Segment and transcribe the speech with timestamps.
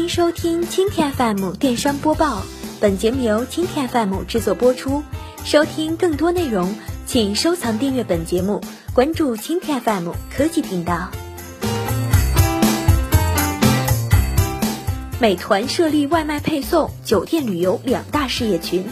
[0.00, 2.42] 迎收听蜻蜓 FM 电商播报，
[2.80, 5.02] 本节目由蜻蜓 FM 制作播出。
[5.44, 6.74] 收听更多内容，
[7.04, 8.62] 请收藏订阅本节目，
[8.94, 11.10] 关注蜻蜓 FM 科技频道。
[15.20, 18.86] 美团设立外卖配送、酒店旅游两大事业群。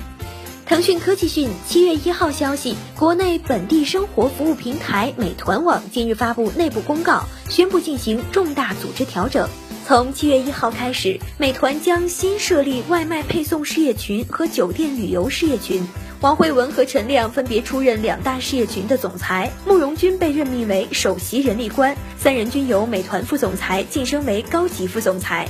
[0.67, 9.49] 腾讯科技讯，七月一号消息，国内本地生活服务平台美团网近日发布内部公告，宣布进行重大组织调整。
[9.89, 15.83] 从七月一号开始，美团将新设立外卖配送事业群和酒店旅游事业群。
[16.21, 25.49] 王慧文和陈亮分别出任两大事业群的总裁，慕容军被任命为首席人力官，三人均由美团副总裁晋升为高级副总裁。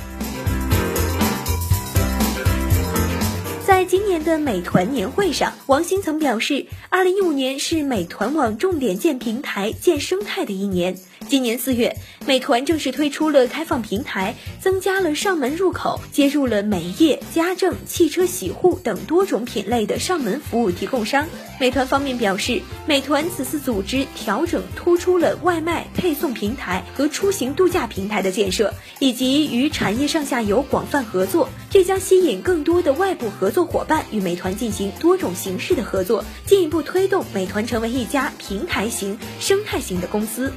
[3.66, 10.97] 在今年的美团年会上，王兴曾表示，二零一五年是美团网重点建平台、建生态的一年。
[11.29, 11.95] 今年四月，
[12.27, 21.27] 美团正式推出了开放平台，增加了上门入口，接入了美业、家政、汽车洗护等多种品类的上门服务提供商。
[21.61, 40.51] 美团方面表示，美团此次组织调整突出了外卖配送平台和出行度假平台的建设，以及与产业上下游广泛合作，这将吸引更多的外部合作伙伴与美团进行多种形式的合作，进一步推动美团成为一家平台型、生态型的公司。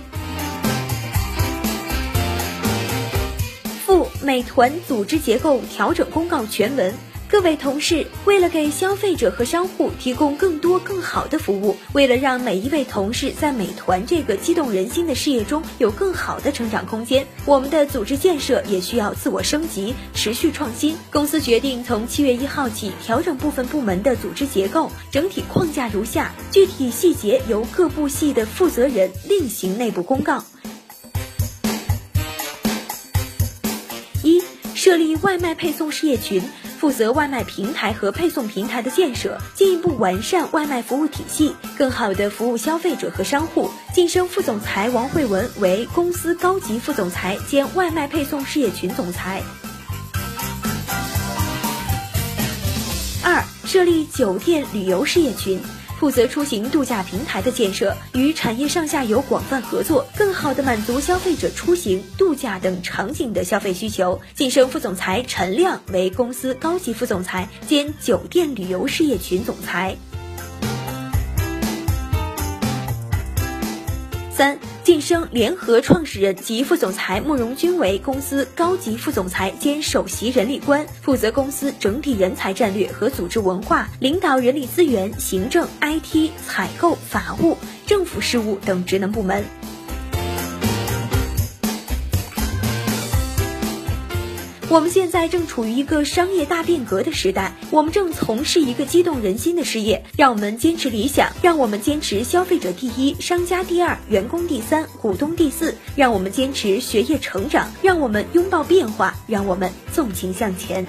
[4.23, 6.93] 美团组织结构调整公告全文，
[7.27, 20.95] 各位同事，为了给消费者和商户提供更多更好的服务，为了让每一位同事在美团这个激动人心的事业中有更好的成长空间，我们的组织建设也需要自我升级，持续创新。
[21.11, 30.43] 公司决定从七月一号起调整部分部门的组织结构，整体框架如下，具体细节由各部系的负责人另行内部公告。
[34.81, 36.41] 设立外卖配送事业群，
[36.79, 43.69] 负责外卖平台和配送平台的建设，进一步完善外卖服务体系，更好的服务消费者和商户。
[43.93, 49.43] 晋升副总裁王慧文为公司高级副总裁兼外卖配送事业群总裁。
[53.23, 55.61] 二，设立酒店旅游事业群。
[56.01, 64.19] 负责出行度假平台的建设，与产业上下游广泛合作，更好地满足消费者出行、度假等场景的消费需求。
[64.33, 69.95] 晋升副总裁陈亮为公司高级副总裁兼酒店旅游事业群总裁。
[74.41, 74.57] 三。
[74.83, 89.43] 晋升联合创始人及副总裁慕容军为公司高级副总裁兼首席人力官，负责公司整体人才战略和组织文化，领导人力资源、行政、IT、采购、法务、政府事务等职能部门。
[94.71, 100.05] 我们现在正处于一个商业大变革的时代，我们正从事一个激动人心的事业。
[100.15, 105.75] 让我们坚持理想，让我们坚持消费者第一、商家第二、员工第三、股东第四。
[105.97, 110.87] 让我们坚持学业成长，让我们拥抱变化，让我们纵情向前。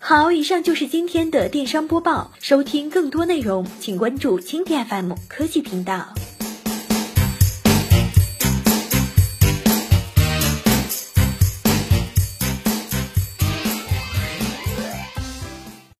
[0.00, 2.32] 好，以上就是今天的电商播报。
[2.40, 6.12] 收听更多内容，请关注蜻蜓 FM 科技频道。